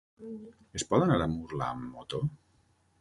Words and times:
Es 0.79 0.85
pot 0.93 1.05
anar 1.07 1.19
a 1.25 1.29
Murla 1.35 1.67
amb 1.67 1.85
moto? 1.91 2.23